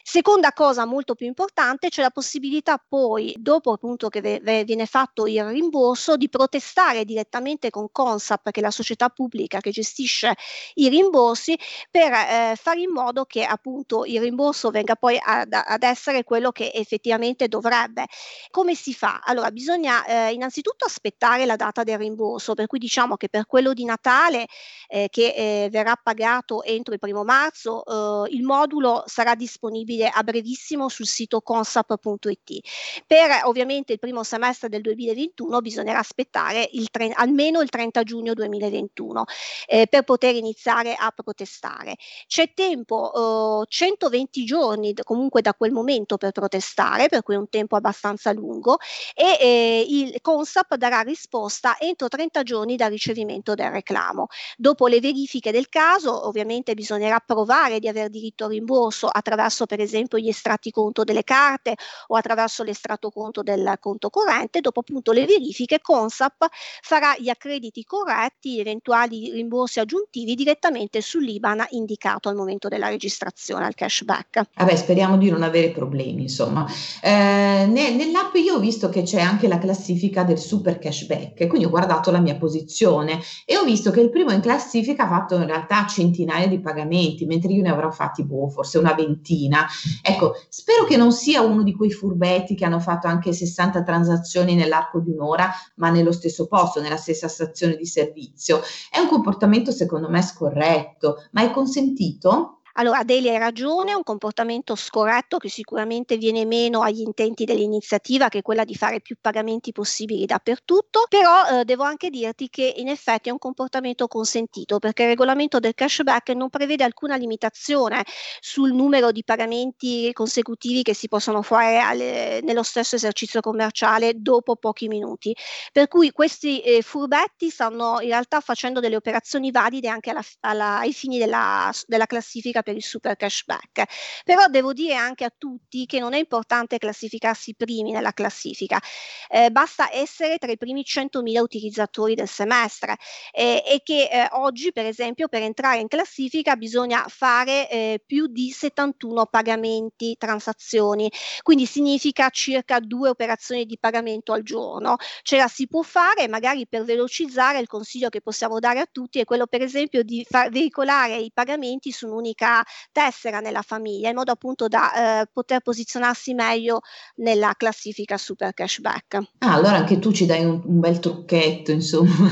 Seconda 0.03 0.51
cosa 0.53 0.86
molto 0.86 1.15
più 1.15 1.25
importante, 1.25 1.89
c'è 1.89 2.01
la 2.01 2.12
possibilità 2.12 2.84
poi, 2.86 3.34
dopo 3.38 3.72
appunto 3.72 4.10
che 4.10 4.41
viene 4.65 4.86
fatto 4.86 5.25
il 5.27 5.43
rimborso, 5.45 6.15
di 6.15 6.29
protestare 6.29 7.05
direttamente 7.05 7.69
con 7.69 7.89
Consap, 7.96 8.52
che 8.52 8.60
è 8.60 8.62
la 8.62 8.72
società 8.72 9.08
pubblica 9.08 9.62
che 9.62 9.72
gestisce 9.72 10.36
i 10.74 10.90
rimborsi, 10.90 11.58
per 11.90 12.12
eh, 12.12 12.56
fare 12.62 12.82
in 12.82 12.92
modo 12.92 13.24
che 13.24 13.46
appunto 13.46 14.04
il 14.04 14.20
rimborso 14.20 14.70
venga 14.70 14.98
poi 14.98 15.18
ad, 15.18 15.54
ad, 15.54 15.82
essere 15.82 16.25
quello 16.25 16.52
che 16.52 16.74
effettivamente 16.74 17.48
dovrebbe. 17.48 18.08
Come 18.52 18.75
si 18.75 18.94
fa? 18.94 19.22
Allora, 19.24 19.50
bisogna 19.50 20.04
eh, 20.04 20.34
innanzitutto 20.34 20.84
aspettare 20.84 21.46
la 21.46 21.56
data 21.56 21.84
del 21.84 21.98
rimborso, 21.98 22.54
per 22.54 22.68
cui 22.68 22.80
diciamo 22.80 23.16
che 23.16 23.30
per 23.30 23.46
quello 23.46 23.72
di 23.72 23.86
Natale 23.86 24.48
eh, 24.90 25.08
che 25.10 25.34
eh, 25.34 25.70
verrà 25.72 25.96
pagato 25.96 26.64
entro 26.64 26.94
il 26.94 27.00
primo 27.00 27.24
marzo, 27.24 28.25
eh, 28.25 28.34
il 28.34 28.44
modulo 28.44 29.04
sarà 29.06 29.36
disponibile 29.36 30.10
a 30.10 30.22
brevissimo 30.22 30.90
sul 30.90 31.08
sito 31.08 31.40
consap.it. 31.40 32.60
Per 33.08 33.40
ovviamente 33.44 33.94
il 33.94 34.00
primo 34.00 34.24
semestre 34.24 34.68
del 34.68 34.82
2021 34.82 35.62
bisognerà 35.62 36.00
aspettare 36.00 36.68
il 36.74 36.90
tre, 36.90 37.14
almeno 37.14 37.62
il 37.62 37.70
30 37.86 38.04
giugno 38.04 38.34
2021 38.34 39.24
eh, 39.68 39.88
per 39.88 40.04
poter 40.04 40.36
iniziare 40.36 40.96
a 40.96 41.12
protestare. 41.12 41.96
C'è 42.27 42.54
tempo, 42.54 43.63
eh, 43.63 43.65
120 43.68 44.44
giorni 44.46 44.94
comunque 45.04 45.42
da 45.42 45.54
quel 45.54 45.72
momento 45.72 46.18
per 46.18 46.32
protestare, 46.32 47.08
per 47.08 47.24
cui 47.24 47.36
è 47.36 47.38
un 47.38 47.50
tempo 47.50 47.75
abbastanza 47.75 48.32
lungo 48.32 48.77
e 49.13 49.38
eh, 49.39 49.86
il 49.88 50.22
Consap 50.22 50.75
darà 50.75 51.01
risposta 51.01 51.77
entro 51.80 52.08
30 52.08 52.44
giorni 52.44 52.75
dal 52.75 52.89
ricevimento 52.89 53.54
del 53.54 53.70
reclamo. 53.72 54.27
Dopo 54.58 54.88
le 54.88 55.00
verifiche 55.00 55.51
del 55.51 55.70
caso, 55.70 56.27
ovviamente 56.27 56.74
bisognerà 56.74 57.20
provare 57.20 57.80
di 57.80 57.88
aver 57.88 58.10
diritto 58.10 58.46
al 58.46 58.51
rimborso 58.51 59.08
attraverso 59.08 59.65
per 59.65 59.80
esempio 59.80 60.18
gli 60.18 60.30
estratti 60.30 60.72
conto 60.72 61.04
delle 61.04 61.24
carte 61.24 61.75
o 62.08 62.15
attraverso 62.15 62.63
l'estratto 62.63 63.10
conto 63.10 63.44
del 63.44 63.77
conto 63.80 64.10
corrente. 64.10 64.62
Dopo 64.62 64.80
appunto 64.80 65.12
le 65.12 65.25
verifiche, 65.25 65.80
Consap 65.82 66.48
farà 66.82 67.15
gli 67.18 67.30
accrediti 67.30 67.75
corretti, 67.84 68.60
eventuali 68.60 69.32
rimborsi 69.32 69.79
aggiuntivi 69.79 70.36
direttamente 70.36 71.01
sull'IBAN 71.01 71.65
indicato 71.72 72.29
al 72.29 72.36
momento 72.36 72.67
della 72.67 72.88
registrazione 72.88 73.65
al 73.65 73.75
cashback. 73.75 74.50
Vabbè, 74.55 74.75
speriamo 74.75 75.17
di 75.17 75.29
non 75.29 75.44
avere 75.44 75.72
problemi, 75.72 76.24
insomma. 76.24 76.65
Eh, 77.01 77.65
nell'app 77.67 78.36
io 78.36 78.55
ho 78.55 78.60
visto 78.60 78.89
che 78.89 79.03
c'è 79.03 79.20
anche 79.20 79.48
la 79.48 79.58
classifica 79.58 80.24
del 80.24 80.38
super 80.38 80.79
cashback, 80.79 81.48
quindi 81.48 81.65
ho 81.65 81.70
guardato 81.70 82.12
la 82.12 82.20
mia 82.20 82.36
posizione 82.36 83.20
e 83.46 83.58
ho 83.58 83.63
visto 83.63 83.91
che 83.91 84.01
il 84.01 84.10
primo 84.10 84.32
in 84.32 84.41
classifica 84.41 85.03
ha 85.03 85.08
fatto 85.08 85.36
in 85.36 85.46
realtà 85.46 85.86
centinaia 85.88 86.48
di 86.48 86.60
pagamenti, 86.60 87.25
mentre 87.25 87.51
io 87.51 87.62
ne 87.62 87.70
avrò 87.70 87.91
fatti 87.91 88.24
boh, 88.24 88.50
forse 88.50 88.77
una 88.77 88.94
ventina. 88.94 89.65
Ecco, 90.01 90.36
spero 90.50 90.86
che 90.86 90.98
non 90.98 91.12
sia 91.12 91.41
uno 91.41 91.63
di 91.63 91.74
quei 91.74 91.91
furbetti 91.91 92.55
che 92.55 92.65
hanno 92.65 92.79
fatto 92.79 93.08
anche 93.08 93.34
60 93.34 93.84
transazioni 93.84 94.55
nell'arco 94.55 95.00
di 95.00 95.12
un'ora, 95.12 95.51
ma 95.75 95.89
nello 95.89 96.12
stesso 96.12 96.48
posto, 96.48 96.82
nella 96.82 96.98
stessa 96.98 97.27
stazione 97.27 97.64
di 97.74 97.86
servizio. 97.86 98.62
È 98.91 99.00
un 99.00 99.07
comportamento 99.07 99.72
secondo 99.72 100.10
me 100.10 100.22
scorretto, 100.22 101.24
ma 101.31 101.41
è 101.41 101.51
consentito? 101.51 102.55
Allora, 102.77 103.03
Delia 103.03 103.32
hai 103.32 103.38
ragione, 103.38 103.91
è 103.91 103.94
un 103.94 104.03
comportamento 104.03 104.75
scorretto 104.75 105.38
che 105.38 105.48
sicuramente 105.48 106.17
viene 106.17 106.44
meno 106.44 106.82
agli 106.82 107.00
intenti 107.00 107.46
dell'iniziativa, 107.46 108.27
che 108.27 108.39
è 108.39 108.41
quella 108.41 108.65
di 108.65 108.75
fare 108.75 109.00
più 109.00 109.15
pagamenti 109.22 109.72
possibili 109.72 110.25
dappertutto, 110.25 111.05
però 111.08 111.62
eh, 111.62 111.63
devo 111.63 111.84
anche 111.84 112.10
dirti 112.10 112.50
che 112.50 112.74
in 112.75 112.89
effetti 112.89 113.29
è 113.29 113.32
un 113.32 113.38
comportamento 113.38 114.08
consentito, 114.08 114.79
perché 114.79 115.03
il 115.03 115.08
regolamento 115.10 115.60
del 115.60 115.74
cashback 115.74 116.32
non 116.32 116.50
prevede 116.50 116.84
alcuna 116.84 117.15
limitazione 117.15 118.03
sul 118.41 118.74
numero 118.74 119.13
di 119.13 119.24
pagamenti 119.24 120.12
consecutivi 120.12 120.84
che 120.84 120.94
si 120.94 121.08
possono 121.08 121.41
fare 121.44 121.79
alle, 121.79 122.41
nello 122.44 122.63
stesso 122.63 122.98
esercizio 122.98 123.39
commerciale 123.39 124.15
dopo 124.17 124.58
pochi 124.58 124.89
minuti. 124.89 125.34
Per 125.72 125.88
cui 125.88 126.12
questi 126.12 126.60
eh, 126.60 126.82
furbetti 126.82 127.50
stanno 127.50 128.01
in 128.01 128.10
realtà 128.10 128.41
facendo 128.41 128.82
delle 128.82 128.98
operazioni 128.98 129.50
valide 129.50 129.88
anche 129.88 130.10
alla, 130.10 130.24
alla, 130.41 130.79
ai 130.79 130.91
fini 130.91 131.17
della, 131.17 131.72
della 131.88 132.05
classifica 132.05 132.63
per 132.65 132.75
il 132.75 132.84
super 132.84 133.15
cashback. 133.15 133.84
Però 134.25 134.48
devo 134.48 134.74
dire 134.74 134.95
anche 134.95 135.24
a 135.24 135.31
tutti 135.36 135.86
che 135.86 136.00
non 136.00 136.13
è 136.15 136.17
importante 136.17 136.79
classificarsi 136.79 137.53
primi 137.53 137.91
nella 137.91 138.12
classifica, 138.12 138.81
eh, 139.29 139.51
basta 139.51 139.93
essere 139.93 140.39
tra 140.39 140.51
i 140.51 140.57
primi 140.57 140.81
100.000 140.81 141.39
utilizzatori 141.39 142.15
del 142.15 142.27
semestre 142.27 142.98
eh, 143.31 143.63
e 143.65 143.81
che 143.84 144.10
eh, 144.12 144.27
oggi 144.31 144.72
per 144.72 144.86
esempio 144.86 145.27
per 145.27 145.43
entrare 145.43 145.79
in 145.79 145.88
classifica 145.88 146.55
bisogna 146.55 147.05
fare 147.07 147.69
eh, 147.69 148.03
più 148.03 148.25
di 148.27 148.50
71 148.50 149.27
pagamenti, 149.27 150.15
transazioni, 150.17 151.12
quindi 151.43 151.67
significa 151.67 152.29
circa 152.29 152.79
due 152.79 153.10
operazioni 153.10 153.65
di 153.65 153.77
pagamento 153.77 154.34
al 154.34 154.41
giorno. 154.41 154.95
Ce 155.22 155.38
la 155.38 155.48
si 155.48 155.67
può 155.67 155.84
fare, 155.84 156.27
magari 156.27 156.67
per 156.67 156.84
velocizzare 156.84 157.60
il 157.60 157.67
consiglio 157.67 158.10
che 158.10 158.22
possiamo 158.22 158.57
dare 158.60 158.79
a 158.79 158.88
tutti 158.91 159.19
è 159.19 159.24
quello 159.24 159.45
per 159.45 159.62
esempio 159.62 160.01
di 160.01 160.25
far 160.27 160.50
veicolare 160.50 161.17
i 161.17 161.31
pagamenti 161.34 161.91
su 161.91 162.07
un'unica 162.07 162.55
tessera 162.92 163.40
nella 163.40 163.62
famiglia, 163.62 164.10
in 164.10 164.16
modo 164.16 164.32
appunto 164.32 164.68
da 164.68 165.22
eh, 165.22 165.28
poter 165.32 165.62
posizionarsi 165.62 166.34
meglio 166.34 166.82
nella 167.16 167.54
classifica 167.56 168.18
super 168.18 168.54
cashback. 168.54 169.16
Ah, 169.40 169.54
allora 169.54 169.78
anche 169.78 170.00
tu 170.00 170.12
ci 170.12 170.26
dai 170.26 170.44
un, 170.44 170.62
un 170.64 170.80
bel 170.80 171.00
trucchetto, 171.00 171.72
insomma. 171.72 172.28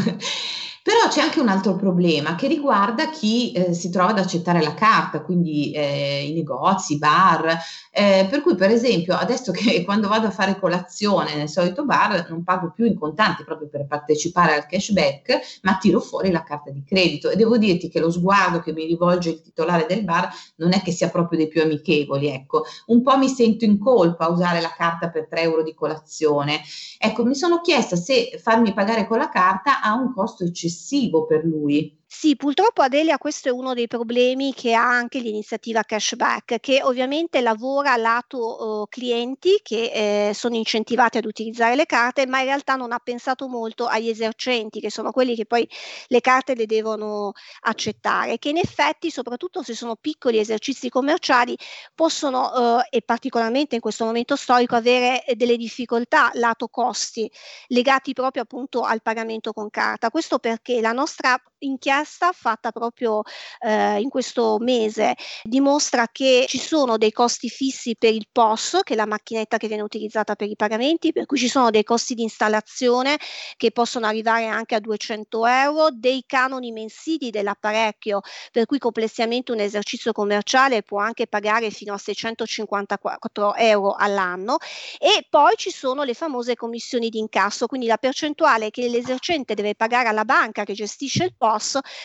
Però 0.83 1.07
c'è 1.07 1.21
anche 1.21 1.39
un 1.39 1.47
altro 1.47 1.77
problema 1.77 2.35
che 2.35 2.47
riguarda 2.49 3.09
chi 3.09 3.53
eh, 3.53 3.73
si 3.73 3.89
trova 3.89 4.09
ad 4.09 4.19
accettare 4.19 4.61
la 4.61 4.73
carta, 4.73 5.21
quindi 5.21 5.71
eh, 5.71 6.27
i 6.27 6.33
negozi, 6.33 6.95
i 6.95 6.97
bar, 6.97 7.57
eh, 7.89 8.27
per 8.29 8.41
cui 8.41 8.55
per 8.55 8.69
esempio 8.69 9.15
adesso 9.15 9.53
che 9.53 9.81
quando 9.85 10.09
vado 10.09 10.27
a 10.27 10.31
fare 10.31 10.59
colazione 10.59 11.35
nel 11.35 11.47
solito 11.47 11.85
bar 11.85 12.27
non 12.29 12.43
pago 12.43 12.73
più 12.75 12.83
in 12.83 12.99
contanti 12.99 13.45
proprio 13.45 13.69
per 13.69 13.85
partecipare 13.87 14.55
al 14.55 14.65
cashback, 14.65 15.59
ma 15.61 15.77
tiro 15.77 16.01
fuori 16.01 16.31
la 16.31 16.43
carta 16.43 16.69
di 16.69 16.83
credito 16.83 17.29
e 17.29 17.37
devo 17.37 17.57
dirti 17.57 17.87
che 17.87 18.01
lo 18.01 18.11
sguardo 18.11 18.59
che 18.59 18.73
mi 18.73 18.85
rivolge 18.85 19.29
il 19.29 19.41
titolare 19.41 19.85
del 19.87 20.03
bar 20.03 20.29
non 20.57 20.73
è 20.73 20.81
che 20.81 20.91
sia 20.91 21.07
proprio 21.09 21.37
dei 21.37 21.47
più 21.47 21.61
amichevoli, 21.61 22.27
ecco, 22.27 22.65
un 22.87 23.01
po' 23.01 23.17
mi 23.17 23.29
sento 23.29 23.63
in 23.63 23.79
colpa 23.79 24.25
a 24.25 24.31
usare 24.31 24.59
la 24.59 24.73
carta 24.75 25.09
per 25.09 25.27
3 25.29 25.43
euro 25.43 25.63
di 25.63 25.73
colazione. 25.73 26.59
Ecco, 26.97 27.23
mi 27.23 27.35
sono 27.35 27.61
chiesta 27.61 27.95
se 27.95 28.37
farmi 28.41 28.73
pagare 28.73 29.07
con 29.07 29.17
la 29.17 29.29
carta 29.29 29.81
ha 29.81 29.93
un 29.93 30.13
costo 30.13 30.43
eccessivo 30.43 30.71
eccessivo 30.73 31.25
per 31.25 31.45
lui. 31.45 31.95
Sì, 32.15 32.35
purtroppo 32.35 32.83
Adelia 32.83 33.17
questo 33.17 33.49
è 33.49 33.51
uno 33.51 33.73
dei 33.73 33.87
problemi 33.87 34.53
che 34.53 34.73
ha 34.75 34.87
anche 34.87 35.17
l'iniziativa 35.19 35.81
cashback, 35.81 36.59
che 36.59 36.81
ovviamente 36.83 37.41
lavora 37.41 37.95
lato 37.97 38.81
uh, 38.83 38.87
clienti 38.87 39.59
che 39.63 40.29
eh, 40.29 40.33
sono 40.33 40.55
incentivati 40.55 41.17
ad 41.17 41.25
utilizzare 41.25 41.75
le 41.75 41.85
carte, 41.87 42.27
ma 42.27 42.37
in 42.39 42.45
realtà 42.45 42.75
non 42.75 42.91
ha 42.93 42.99
pensato 42.99 43.47
molto 43.47 43.87
agli 43.87 44.09
esercenti, 44.09 44.79
che 44.79 44.91
sono 44.91 45.11
quelli 45.11 45.35
che 45.35 45.45
poi 45.47 45.67
le 46.07 46.21
carte 46.21 46.53
le 46.55 46.67
devono 46.67 47.31
accettare, 47.61 48.37
che 48.37 48.49
in 48.49 48.57
effetti, 48.57 49.09
soprattutto 49.09 49.63
se 49.63 49.73
sono 49.73 49.95
piccoli 49.95 50.37
esercizi 50.37 50.89
commerciali, 50.89 51.57
possono, 51.95 52.77
uh, 52.77 52.81
e 52.91 53.01
particolarmente 53.01 53.75
in 53.75 53.81
questo 53.81 54.05
momento 54.05 54.35
storico, 54.35 54.75
avere 54.75 55.23
delle 55.35 55.57
difficoltà 55.57 56.29
lato 56.35 56.67
costi 56.67 57.29
legati 57.67 58.13
proprio 58.13 58.43
appunto 58.43 58.81
al 58.83 59.01
pagamento 59.01 59.51
con 59.51 59.69
carta. 59.71 60.09
Questo 60.11 60.37
perché 60.39 60.79
la 60.79 60.91
nostra 60.91 61.41
inchiesta 61.63 62.31
fatta 62.31 62.71
proprio 62.71 63.21
eh, 63.59 63.99
in 63.99 64.09
questo 64.09 64.57
mese 64.59 65.15
dimostra 65.43 66.07
che 66.11 66.45
ci 66.47 66.59
sono 66.59 66.97
dei 66.97 67.11
costi 67.11 67.49
fissi 67.49 67.95
per 67.97 68.13
il 68.13 68.27
POS, 68.31 68.79
che 68.83 68.93
è 68.93 68.95
la 68.95 69.05
macchinetta 69.05 69.57
che 69.57 69.67
viene 69.67 69.83
utilizzata 69.83 70.35
per 70.35 70.47
i 70.47 70.55
pagamenti, 70.55 71.11
per 71.11 71.25
cui 71.25 71.37
ci 71.37 71.47
sono 71.47 71.69
dei 71.69 71.83
costi 71.83 72.13
di 72.13 72.23
installazione 72.23 73.17
che 73.57 73.71
possono 73.71 74.05
arrivare 74.05 74.47
anche 74.47 74.75
a 74.75 74.79
200 74.79 75.45
euro, 75.45 75.87
dei 75.91 76.23
canoni 76.25 76.71
mensili 76.71 77.29
dell'apparecchio, 77.29 78.21
per 78.51 78.65
cui 78.65 78.77
complessivamente 78.77 79.51
un 79.51 79.59
esercizio 79.59 80.11
commerciale 80.11 80.83
può 80.83 80.99
anche 80.99 81.27
pagare 81.27 81.69
fino 81.69 81.93
a 81.93 81.97
654 81.97 83.55
euro 83.55 83.95
all'anno. 83.97 84.57
E 84.99 85.25
poi 85.29 85.53
ci 85.55 85.71
sono 85.71 86.03
le 86.03 86.13
famose 86.13 86.55
commissioni 86.55 87.09
di 87.09 87.19
incasso, 87.19 87.67
quindi 87.67 87.87
la 87.87 87.97
percentuale 87.97 88.69
che 88.69 88.87
l'esercente 88.87 89.53
deve 89.53 89.75
pagare 89.75 90.09
alla 90.09 90.25
banca 90.25 90.63
che 90.63 90.73
gestisce 90.73 91.25
il 91.25 91.35
POS 91.37 91.52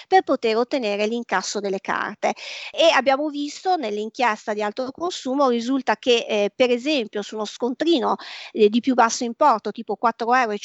per 0.07 0.23
poter 0.23 0.57
ottenere 0.57 1.07
l'incasso 1.07 1.61
delle 1.61 1.81
carte. 1.81 2.35
E 2.71 2.91
abbiamo 2.95 3.29
visto 3.29 3.77
nell'inchiesta 3.77 4.53
di 4.53 4.63
alto 4.63 4.91
consumo 4.93 5.49
risulta 5.49 5.97
che 5.97 6.27
eh, 6.29 6.51
per 6.55 6.71
esempio 6.71 7.23
su 7.23 7.35
uno 7.35 7.45
scontrino 7.45 8.17
eh, 8.53 8.69
di 8.69 8.81
più 8.81 8.95
basso 8.95 9.25
importo 9.25 9.71
tipo 9.71 9.99
4,50 10.01 10.37
euro 10.41 10.57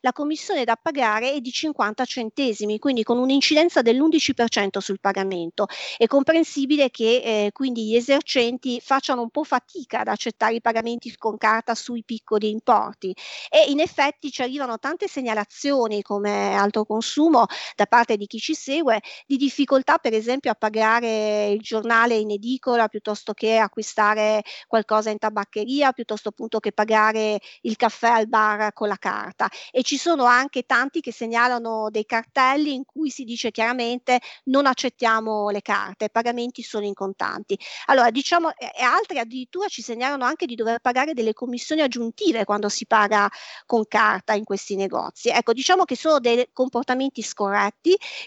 la 0.00 0.12
commissione 0.12 0.64
da 0.64 0.76
pagare 0.76 1.32
è 1.32 1.40
di 1.40 1.50
50 1.50 2.04
centesimi, 2.04 2.78
quindi 2.78 3.02
con 3.02 3.18
un'incidenza 3.18 3.82
dell'11% 3.82 4.78
sul 4.78 5.00
pagamento. 5.00 5.66
È 5.96 6.06
comprensibile 6.06 6.90
che 6.90 7.22
eh, 7.24 7.50
quindi 7.52 7.86
gli 7.86 7.96
esercenti 7.96 8.80
facciano 8.80 9.22
un 9.22 9.30
po' 9.30 9.44
fatica 9.44 10.00
ad 10.00 10.08
accettare 10.08 10.54
i 10.54 10.60
pagamenti 10.60 11.14
con 11.16 11.36
carta 11.36 11.74
sui 11.74 12.02
piccoli 12.04 12.50
importi 12.50 13.14
e 13.50 13.70
in 13.70 13.80
effetti 13.80 14.30
ci 14.30 14.42
arrivano 14.42 14.78
tante 14.78 15.08
segnalazioni 15.08 16.02
come 16.02 16.54
alto 16.54 16.84
consumo 16.84 17.46
da 17.76 17.83
parte 17.86 18.16
di 18.16 18.24
di 18.24 18.26
chi 18.26 18.38
ci 18.38 18.54
segue 18.54 19.00
di 19.26 19.36
difficoltà 19.36 19.98
per 19.98 20.14
esempio 20.14 20.50
a 20.50 20.54
pagare 20.54 21.48
il 21.48 21.60
giornale 21.60 22.16
in 22.16 22.30
edicola 22.30 22.88
piuttosto 22.88 23.32
che 23.34 23.58
acquistare 23.58 24.42
qualcosa 24.66 25.10
in 25.10 25.18
tabaccheria, 25.18 25.92
piuttosto 25.92 26.30
appunto 26.30 26.58
che 26.60 26.72
pagare 26.72 27.38
il 27.62 27.76
caffè 27.76 28.08
al 28.08 28.28
bar 28.28 28.72
con 28.72 28.88
la 28.88 28.96
carta. 28.96 29.48
E 29.70 29.82
ci 29.82 29.96
sono 29.96 30.24
anche 30.24 30.62
tanti 30.62 31.00
che 31.00 31.12
segnalano 31.12 31.88
dei 31.90 32.06
cartelli 32.06 32.72
in 32.74 32.84
cui 32.84 33.10
si 33.10 33.24
dice 33.24 33.50
chiaramente 33.50 34.20
non 34.44 34.66
accettiamo 34.66 35.50
le 35.50 35.62
carte, 35.62 36.06
i 36.06 36.10
pagamenti 36.10 36.62
sono 36.62 36.86
in 36.86 36.94
contanti. 36.94 37.58
Allora 37.86 38.10
diciamo, 38.10 38.50
e 38.56 38.82
altri 38.82 39.18
addirittura 39.18 39.68
ci 39.68 39.82
segnalano 39.82 40.24
anche 40.24 40.46
di 40.46 40.54
dover 40.54 40.78
pagare 40.80 41.12
delle 41.12 41.32
commissioni 41.32 41.82
aggiuntive 41.82 42.44
quando 42.44 42.68
si 42.68 42.86
paga 42.86 43.28
con 43.66 43.86
carta 43.86 44.32
in 44.34 44.44
questi 44.44 44.76
negozi. 44.76 45.28
Ecco, 45.28 45.52
diciamo 45.52 45.84
che 45.84 45.96
sono 45.96 46.18
dei 46.18 46.48
comportamenti 46.52 47.22
scorretti, 47.22 47.73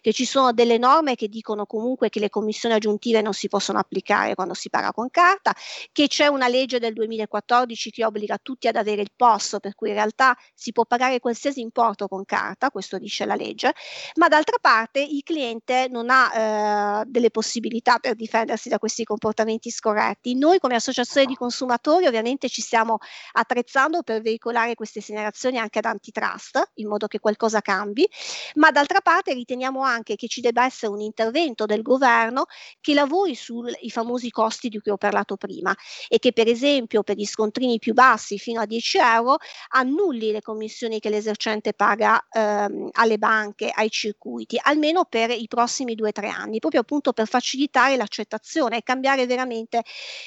che 0.02 0.14
ci 0.14 0.26
sono 0.26 0.54
delle 0.54 0.78
norme 0.78 1.16
che 1.16 1.28
dicono 1.28 1.66
comunque 1.66 2.10
che 2.10 2.20
le 2.20 2.30
commissioni 2.30 2.76
aggiuntive 2.76 3.22
non 3.22 3.34
si 3.34 3.48
possono 3.48 3.80
applicare 3.80 4.36
quando 4.36 4.54
si 4.54 4.70
paga 4.70 4.92
con 4.92 5.10
carta, 5.10 5.56
che 5.92 6.08
c'è 6.08 6.28
una 6.28 6.48
legge 6.48 6.80
del 6.80 6.94
2014 6.94 7.90
che 7.90 8.06
obbliga 8.06 8.38
tutti 8.42 8.68
ad 8.68 8.76
avere 8.76 9.02
il 9.02 9.12
POS, 9.16 9.58
per 9.60 9.74
cui 9.76 9.90
in 9.90 9.96
realtà 9.96 10.38
si 10.54 10.72
può 10.72 10.86
pagare 10.86 11.20
qualsiasi 11.20 11.62
importo 11.62 12.08
con 12.08 12.24
carta, 12.26 12.70
questo 12.70 12.98
dice 12.98 13.26
la 13.26 13.36
legge, 13.36 13.74
ma 14.16 14.28
d'altra 14.28 14.58
parte 14.62 15.00
il 15.00 15.24
cliente 15.24 15.88
non 15.90 16.10
ha 16.10 17.02
eh, 17.02 17.06
delle 17.08 17.32
possibilità 17.32 17.98
per 17.98 18.16
difendersi 18.16 18.70
da 18.70 18.78
questi 18.78 19.04
comportamenti 19.04 19.72
scorretti. 19.72 20.36
Noi 20.36 20.60
come 20.60 20.76
associazione 20.76 21.26
di 21.26 21.36
consumatori 21.36 22.06
ovviamente 22.06 22.50
ci 22.50 22.62
stiamo 22.62 22.98
attrezzando 23.34 24.04
per 24.04 24.22
veicolare 24.22 24.76
queste 24.76 25.02
segnalazioni 25.02 25.58
anche 25.58 25.80
ad 25.80 25.86
antitrust, 25.86 26.72
in 26.76 26.88
modo 26.88 27.08
che 27.08 27.20
qualcosa 27.20 27.62
cambi, 27.62 28.08
ma 28.56 28.72
d'altra 28.72 29.02
parte 29.02 29.27
riteniamo 29.34 29.82
anche 29.82 30.16
che 30.16 30.28
ci 30.28 30.42
debba 30.42 30.66
essere 30.66 30.92
un 30.92 31.02
intervento 31.02 31.66
del 31.66 31.82
governo 31.82 32.46
che 32.82 32.94
lavori 32.94 33.36
sui 33.36 33.90
famosi 33.90 34.30
costi 34.30 34.70
di 34.70 34.80
cui 34.80 34.92
ho 34.92 34.98
parlato 34.98 35.38
prima 35.38 35.76
e 36.08 36.20
che 36.20 36.34
per 36.34 36.48
esempio 36.48 37.04
per 37.04 37.16
gli 37.16 37.26
scontrini 37.26 37.80
più 37.80 37.94
bassi 37.94 38.38
fino 38.38 38.62
a 38.62 38.66
10 38.66 38.98
euro 38.98 39.38
annulli 39.70 40.32
le 40.32 40.42
commissioni 40.42 41.00
che 41.00 41.10
l'esercente 41.10 41.74
paga 41.74 42.26
ehm, 42.30 42.90
alle 42.94 43.18
banche, 43.18 43.72
ai 43.74 43.90
circuiti, 43.90 44.60
almeno 44.62 45.06
per 45.06 45.32
i 45.32 45.48
prossimi 45.48 45.96
due 45.96 46.10
o 46.10 46.12
tre 46.12 46.30
anni, 46.30 46.60
proprio 46.60 46.82
appunto 46.82 47.14
per 47.14 47.28
facilitare 47.28 47.98
l'accettazione 47.98 48.78
e 48.78 48.84
cambiare 48.84 49.26
veramente 49.26 49.84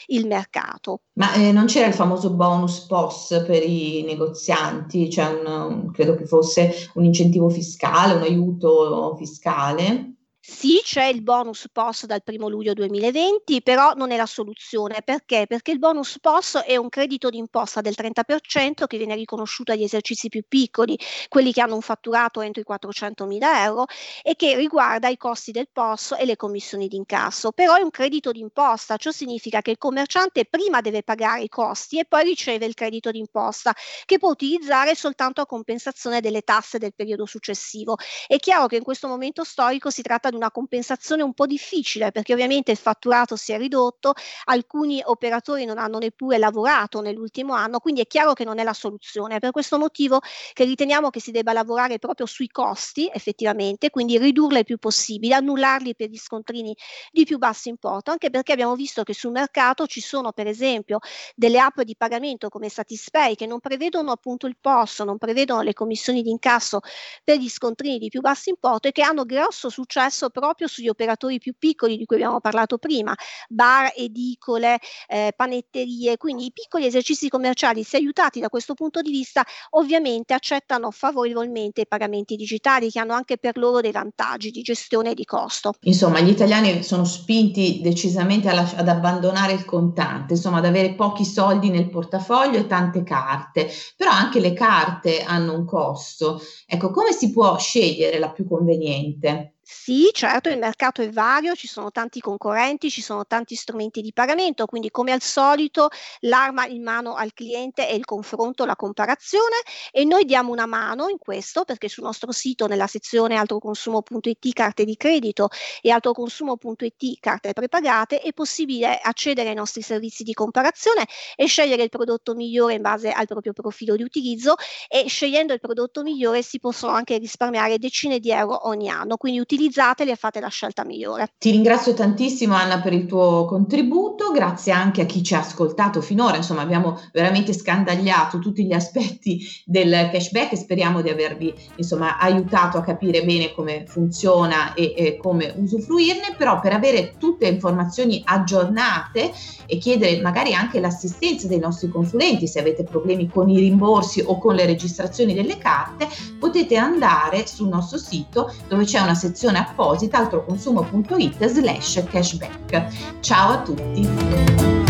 il 0.07 0.27
mercato. 0.27 1.03
Ma 1.15 1.33
eh, 1.35 1.53
non 1.53 1.67
c'era 1.67 1.87
il 1.87 1.95
famoso 1.95 2.31
bonus 2.31 2.81
POS 2.87 3.45
per 3.47 3.63
i 3.63 4.03
negozianti, 4.05 5.11
cioè 5.11 5.27
un, 5.27 5.91
credo 5.93 6.15
che 6.15 6.27
fosse 6.27 6.73
un 6.95 7.05
incentivo 7.05 7.49
fiscale, 7.49 8.15
un 8.15 8.23
aiuto 8.23 8.90
fiscale? 9.17 10.15
Sì, 10.53 10.81
c'è 10.83 11.05
il 11.05 11.23
bonus 11.23 11.69
POS 11.73 12.07
dal 12.07 12.23
1 12.25 12.49
luglio 12.49 12.73
2020, 12.73 13.63
però 13.63 13.93
non 13.95 14.11
è 14.11 14.17
la 14.17 14.27
soluzione. 14.27 15.01
Perché? 15.05 15.45
Perché 15.47 15.71
il 15.71 15.79
bonus 15.79 16.19
POS 16.21 16.57
è 16.67 16.77
un 16.77 16.89
credito 16.89 17.31
d'imposta 17.31 17.81
del 17.81 17.95
30% 17.95 18.87
che 18.87 18.97
viene 18.97 19.15
riconosciuto 19.15 19.71
agli 19.71 19.85
esercizi 19.85 20.29
più 20.29 20.43
piccoli, 20.49 20.99
quelli 21.29 21.53
che 21.53 21.61
hanno 21.61 21.77
un 21.77 21.83
fatturato 21.83 22.41
entro 22.41 22.61
i 22.63 22.65
400.000 22.65 23.63
euro 23.63 23.85
e 24.23 24.35
che 24.35 24.57
riguarda 24.57 25.09
i 25.09 25.17
costi 25.17 25.53
del 25.53 25.69
POS 25.73 26.17
e 26.19 26.25
le 26.25 26.35
commissioni 26.37 26.89
d'incasso. 26.89 27.53
Però 27.53 27.75
è 27.77 27.81
un 27.83 27.91
credito 27.91 28.33
d'imposta, 28.33 28.97
ciò 28.97 29.13
significa 29.13 29.61
che 29.63 29.71
il 29.71 29.79
commerciante 29.79 30.47
prima 30.47 30.81
deve 30.81 31.03
pagare 31.05 31.43
i 31.43 31.49
costi 31.49 31.99
e 32.01 32.07
poi 32.07 32.25
riceve 32.25 32.67
il 32.67 32.75
credito 32.75 33.11
d'imposta 33.13 33.73
che 34.05 34.19
può 34.19 34.31
utilizzare 34.31 34.95
soltanto 34.97 35.41
a 35.41 35.47
compensazione 35.47 36.21
delle 36.21 36.43
tasse 36.43 36.79
del 36.79 36.93
periodo 36.95 37.25
successivo. 37.25 37.97
È 38.27 38.37
chiaro 38.39 38.67
che 38.67 38.77
in 38.77 38.83
questo 38.83 39.07
momento 39.09 39.45
storico 39.45 39.91
si 39.91 40.03
tratta 40.03 40.29
di 40.31 40.37
una 40.41 40.51
compensazione 40.51 41.23
un 41.23 41.35
po' 41.35 41.47
difficile 41.47 42.11
perché 42.11 42.33
ovviamente 42.33 42.71
il 42.71 42.79
fatturato 42.79 43.37
si 43.37 43.53
è 43.53 43.59
ridotto, 43.59 44.15
alcuni 44.45 45.01
operatori 45.05 45.65
non 45.65 45.79
hanno 45.79 45.99
neppure 45.99 46.39
lavorato 46.39 47.01
nell'ultimo 47.01 47.53
anno, 47.55 47.79
quindi 47.79 48.01
è 48.01 48.07
chiaro 48.07 48.33
che 48.33 48.45
non 48.45 48.59
è 48.59 48.65
la 48.65 48.73
soluzione. 48.73 49.37
È 49.37 49.39
per 49.39 49.51
questo 49.51 49.79
motivo 49.79 50.21
che 50.53 50.65
riteniamo 50.65 51.11
che 51.11 51.21
si 51.21 51.31
debba 51.31 51.53
lavorare 51.53 51.99
proprio 51.99 52.27
sui 52.27 52.49
costi 52.49 53.11
effettivamente, 53.13 53.91
quindi 53.91 54.19
ridurli 54.19 54.59
il 54.59 54.65
più 54.65 54.79
possibile, 54.79 55.35
annullarli 55.35 55.95
per 55.95 56.09
gli 56.09 56.17
scontrini 56.17 56.75
di 57.13 57.25
più 57.25 57.39
basso 57.39 57.69
importo, 57.69 58.11
anche 58.11 58.31
perché 58.31 58.53
abbiamo 58.53 58.75
visto 58.75 59.03
che 59.03 59.15
sul 59.15 59.33
mercato 59.33 59.87
ci 59.87 60.01
sono 60.01 60.33
per 60.33 60.47
esempio 60.47 60.99
delle 61.35 61.59
app 61.59 61.81
di 61.83 61.97
pagamento 61.97 62.49
come 62.49 62.69
Satispay 62.69 63.35
che 63.35 63.47
non 63.47 63.61
prevedono 63.61 64.11
appunto 64.11 64.47
il 64.47 64.57
POS, 64.61 65.01
non 65.01 65.19
prevedono 65.19 65.63
le 65.63 65.75
commissioni 65.75 66.23
di 66.23 66.31
incasso 66.31 66.81
per 67.25 67.39
gli 67.39 67.49
scontrini 67.49 67.99
di 67.99 68.09
più 68.09 68.21
basso 68.21 68.49
importo 68.51 68.89
e 68.89 68.93
che 68.93 69.03
hanno 69.03 69.25
grosso 69.25 69.69
successo 69.69 70.20
proprio 70.29 70.69
sugli 70.69 70.89
operatori 70.89 71.39
più 71.39 71.55
piccoli 71.59 71.97
di 71.97 72.05
cui 72.05 72.17
abbiamo 72.17 72.41
parlato 72.41 72.77
prima, 72.77 73.15
bar, 73.49 73.93
edicole, 73.97 74.79
eh, 75.09 75.33
panetterie, 75.35 76.19
quindi 76.19 76.47
i 76.47 76.53
piccoli 76.53 76.85
esercizi 76.85 77.31
commerciali, 77.31 77.83
se 77.83 77.97
aiutati 77.97 78.41
da 78.41 78.49
questo 78.51 78.75
punto 78.75 79.01
di 79.01 79.11
vista, 79.11 79.45
ovviamente 79.71 80.35
accettano 80.35 80.91
favorevolmente 80.91 81.83
i 81.83 81.87
pagamenti 81.87 82.37
digitali 82.37 82.91
che 82.91 82.99
hanno 82.99 83.15
anche 83.15 83.39
per 83.39 83.57
loro 83.57 83.81
dei 83.81 83.93
vantaggi 83.93 84.51
di 84.51 84.61
gestione 84.61 85.13
e 85.13 85.15
di 85.15 85.25
costo. 85.25 85.73
Insomma, 85.83 86.21
gli 86.21 86.29
italiani 86.29 86.83
sono 86.83 87.05
spinti 87.05 87.81
decisamente 87.81 88.53
lasci- 88.53 88.77
ad 88.77 88.89
abbandonare 88.89 89.53
il 89.53 89.65
contante, 89.65 90.35
insomma, 90.35 90.59
ad 90.59 90.67
avere 90.67 90.95
pochi 90.95 91.25
soldi 91.25 91.71
nel 91.71 91.89
portafoglio 91.89 92.59
e 92.59 92.67
tante 92.67 93.03
carte, 93.03 93.71
però 93.97 94.11
anche 94.11 94.41
le 94.41 94.53
carte 94.53 95.23
hanno 95.23 95.55
un 95.55 95.65
costo. 95.65 96.41
Ecco, 96.67 96.91
come 96.91 97.13
si 97.13 97.31
può 97.31 97.57
scegliere 97.59 98.19
la 98.19 98.31
più 98.31 98.47
conveniente? 98.47 99.55
Sì, 99.73 100.11
certo, 100.13 100.49
il 100.49 100.59
mercato 100.59 101.01
è 101.01 101.11
vario, 101.11 101.55
ci 101.55 101.69
sono 101.69 101.91
tanti 101.93 102.19
concorrenti, 102.21 102.91
ci 102.91 103.01
sono 103.03 103.25
tanti 103.25 103.55
strumenti 103.55 104.01
di 104.03 104.13
pagamento, 104.13 104.67
quindi 104.67 104.91
come 104.91 105.13
al 105.13 105.21
solito 105.23 105.89
l'arma 106.21 106.67
in 106.67 106.83
mano 106.83 107.15
al 107.15 107.33
cliente 107.33 107.87
è 107.87 107.93
il 107.93 108.05
confronto, 108.05 108.65
la 108.65 108.75
comparazione 108.75 109.57
e 109.93 110.05
noi 110.05 110.25
diamo 110.25 110.51
una 110.51 110.67
mano 110.67 111.09
in 111.09 111.19
questo 111.19 111.65
perché 111.65 111.89
sul 111.89 112.03
nostro 112.03 112.33
sito 112.33 112.67
nella 112.67 112.89
sezione 112.89 113.37
altroconsumo.it 113.37 114.53
carte 114.53 114.85
di 114.85 114.97
credito 114.97 115.49
e 115.81 115.91
altroconsumo.it 115.91 117.21
carte 117.21 117.53
prepagate 117.53 118.21
è 118.21 118.33
possibile 118.33 118.99
accedere 119.01 119.51
ai 119.51 119.55
nostri 119.55 119.83
servizi 119.83 120.25
di 120.25 120.33
comparazione 120.35 121.07
e 121.37 121.47
scegliere 121.47 121.85
il 121.85 121.89
prodotto 121.91 122.35
migliore 122.35 122.75
in 122.75 122.83
base 122.83 123.13
al 123.13 123.27
proprio 123.27 123.53
profilo 123.53 123.95
di 123.95 124.03
utilizzo 124.03 124.57
e 124.89 125.07
scegliendo 125.09 125.53
il 125.53 125.61
prodotto 125.61 126.03
migliore 126.03 126.43
si 126.43 126.59
possono 126.59 126.93
anche 126.93 127.19
risparmiare 127.19 127.79
decine 127.79 128.19
di 128.19 128.31
euro 128.33 128.67
ogni 128.69 128.89
anno, 128.89 129.17
quindi 129.17 129.39
utilizzare 129.39 129.59
utilizzatele 129.61 130.13
e 130.13 130.17
fate 130.17 130.41
la 130.41 130.49
scelta 130.49 130.85
migliore. 130.85 131.33
Ti 131.39 131.51
ringrazio 131.51 131.93
tantissimo 131.93 132.55
Anna 132.55 132.81
per 132.81 132.95
il 132.95 133.07
tuo 133.07 133.45
contributo, 133.45 134.31
grazie 134.31 134.73
anche 134.73 135.03
a 135.03 135.05
chi 135.05 135.23
ci 135.23 135.35
ha 135.35 135.41
ascoltato 135.41 136.01
finora, 136.01 136.37
insomma 136.37 136.63
abbiamo 136.63 136.99
veramente 137.13 137.53
scandagliato 137.53 138.39
tutti 138.39 138.65
gli 138.65 138.73
aspetti 138.73 139.47
del 139.67 140.09
cashback 140.11 140.53
e 140.53 140.57
speriamo 140.57 141.03
di 141.03 141.11
avervi 141.11 141.55
insomma 141.77 142.19
aiutato 142.19 142.79
a 142.79 142.83
capire 142.83 143.23
bene 143.23 143.53
come 143.53 143.85
funziona 143.87 144.73
e, 144.75 144.95
e 144.97 145.19
come 145.19 145.55
usufruirne, 145.57 146.35
però 146.37 146.59
per 146.61 146.73
avere 146.73 147.17
tutte 147.19 147.47
le 147.47 147.55
informazioni 147.55 148.23
aggiornate 148.25 149.33
e 149.67 149.79
chiedere 149.79 150.21
magari 150.21 150.55
anche 150.55 150.81
l'assistenza 150.81 151.47
dei 151.47 151.59
nostri 151.59 151.89
consulenti 151.89 152.49
se 152.49 152.59
avete 152.59 152.85
problemi 152.85 153.29
con 153.29 153.49
i 153.49 153.59
rimborsi 153.59 154.23
o 154.25 154.39
con 154.39 154.55
le 154.55 154.65
registrazioni 154.67 155.35
delle 155.35 155.59
carte, 155.59 156.09
potete 156.39 156.77
andare 156.77 157.47
sul 157.47 157.69
nostro 157.69 157.99
sito 157.99 158.53
dove 158.69 158.85
c'è 158.85 159.01
una 159.01 159.15
sezione 159.15 159.50
sezione 159.51 159.59
apposita 159.59 160.19
altroconsumo.it 160.19 161.47
slash 161.47 162.05
cashback. 162.05 163.21
Ciao 163.21 163.53
a 163.53 163.59
tutti! 163.59 164.90